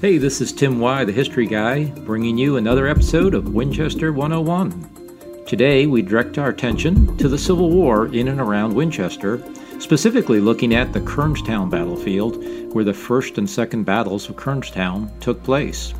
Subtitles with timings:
[0.00, 5.44] Hey, this is Tim Y, the History Guy, bringing you another episode of Winchester 101.
[5.44, 9.42] Today, we direct our attention to the Civil War in and around Winchester,
[9.80, 12.36] specifically looking at the Kernstown battlefield,
[12.72, 15.94] where the first and second battles of Kernstown took place.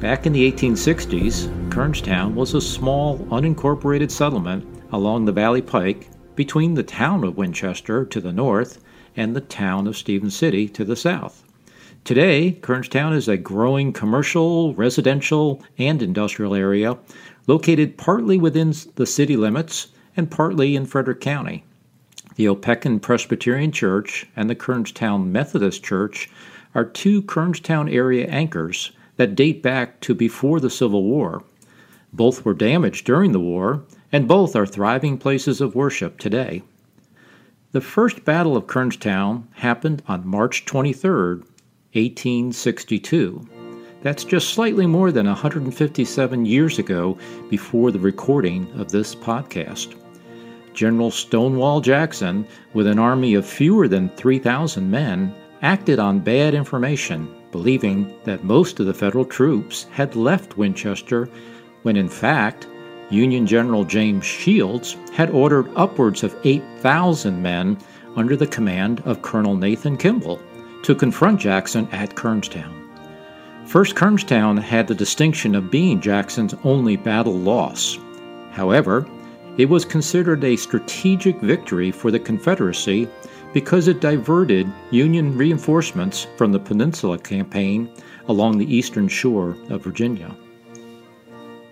[0.00, 6.74] Back in the 1860s, Kernstown was a small, unincorporated settlement along the Valley Pike between
[6.74, 8.84] the town of Winchester to the north
[9.16, 11.42] and the town of Stephens City to the south.
[12.04, 16.98] Today, Kernstown is a growing commercial, residential, and industrial area
[17.46, 21.64] located partly within the city limits and partly in Frederick County.
[22.36, 26.28] The Opequon Presbyterian Church and the Kernstown Methodist Church
[26.74, 31.42] are two Kernstown area anchors that date back to before the Civil War.
[32.12, 33.82] Both were damaged during the war,
[34.12, 36.64] and both are thriving places of worship today.
[37.72, 41.40] The First Battle of Kernstown happened on March 23,
[41.94, 43.48] 1862.
[44.02, 47.16] That's just slightly more than 157 years ago
[47.48, 49.94] before the recording of this podcast.
[50.74, 57.32] General Stonewall Jackson, with an army of fewer than 3,000 men, acted on bad information,
[57.52, 61.28] believing that most of the Federal troops had left Winchester,
[61.82, 62.66] when in fact,
[63.08, 67.78] Union General James Shields had ordered upwards of 8,000 men
[68.16, 70.40] under the command of Colonel Nathan Kimball
[70.84, 72.84] to confront Jackson at Kernstown.
[73.66, 77.98] First, Kernstown had the distinction of being Jackson's only battle loss.
[78.52, 79.08] However,
[79.56, 83.08] it was considered a strategic victory for the Confederacy
[83.54, 87.88] because it diverted Union reinforcements from the Peninsula Campaign
[88.28, 90.34] along the eastern shore of Virginia.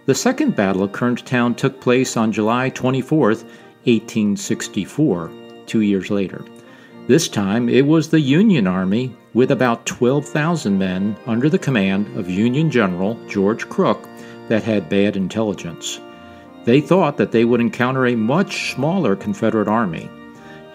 [0.06, 5.30] The Second Battle of Kernstown took place on July 24, 1864,
[5.66, 6.44] two years later.
[7.08, 12.30] This time it was the Union Army with about 12,000 men under the command of
[12.30, 14.08] Union General George Crook
[14.46, 16.00] that had bad intelligence.
[16.64, 20.08] They thought that they would encounter a much smaller Confederate army.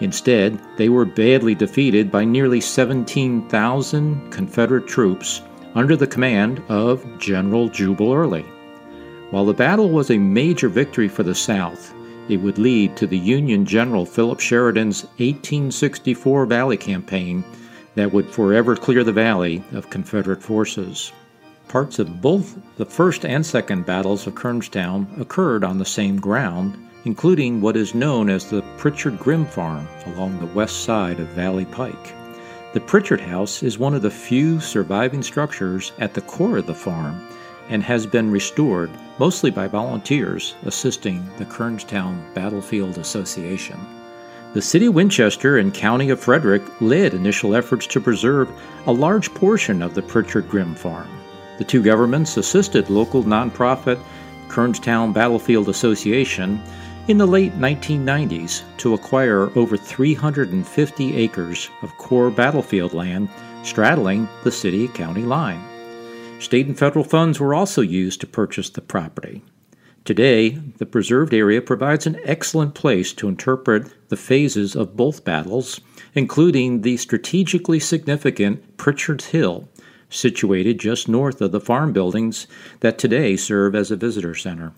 [0.00, 5.40] Instead, they were badly defeated by nearly 17,000 Confederate troops
[5.74, 8.44] under the command of General Jubal Early.
[9.30, 11.94] While the battle was a major victory for the South,
[12.28, 17.44] it would lead to the Union General Philip Sheridan's 1864 Valley Campaign
[17.94, 21.12] that would forever clear the valley of Confederate forces.
[21.68, 26.76] Parts of both the first and second battles of Kernstown occurred on the same ground,
[27.04, 31.64] including what is known as the Pritchard Grim Farm along the west side of Valley
[31.64, 32.14] Pike.
[32.74, 36.74] The Pritchard House is one of the few surviving structures at the core of the
[36.74, 37.26] farm
[37.68, 43.78] and has been restored mostly by volunteers assisting the Kernstown Battlefield Association.
[44.54, 48.50] The city of Winchester and county of Frederick led initial efforts to preserve
[48.86, 51.08] a large portion of the Pritchard Grim farm.
[51.58, 54.00] The two governments assisted local nonprofit
[54.48, 56.62] Kernstown Battlefield Association
[57.08, 63.28] in the late 1990s to acquire over 350 acres of core battlefield land
[63.62, 65.67] straddling the city county line.
[66.38, 69.42] State and federal funds were also used to purchase the property.
[70.04, 75.80] Today, the preserved area provides an excellent place to interpret the phases of both battles,
[76.14, 79.68] including the strategically significant Pritchard's Hill,
[80.08, 82.46] situated just north of the farm buildings
[82.80, 84.72] that today serve as a visitor center.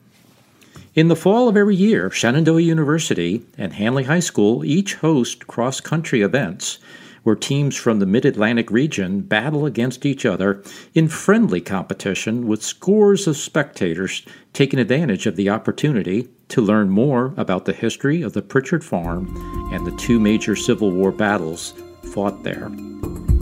[0.94, 5.81] In the fall of every year, Shenandoah University and Handley High School each host cross
[5.81, 6.78] country events
[7.22, 10.62] where teams from the Mid Atlantic region battle against each other
[10.94, 17.34] in friendly competition with scores of spectators taking advantage of the opportunity to learn more
[17.36, 19.34] about the history of the Pritchard Farm
[19.72, 21.75] and the two major Civil War battles
[22.12, 22.70] fought there.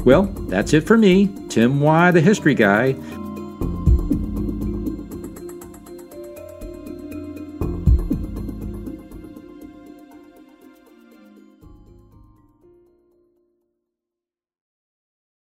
[0.05, 2.95] Well, that's it for me, Tim Y, the History Guy.